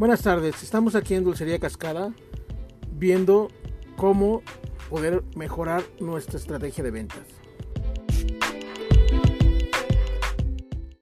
Buenas 0.00 0.22
tardes, 0.22 0.62
estamos 0.62 0.94
aquí 0.94 1.12
en 1.12 1.24
Dulcería 1.24 1.58
Cascada 1.58 2.14
viendo 2.90 3.48
cómo 3.98 4.40
poder 4.88 5.22
mejorar 5.36 5.82
nuestra 6.00 6.38
estrategia 6.38 6.82
de 6.82 6.90
ventas. 6.90 7.26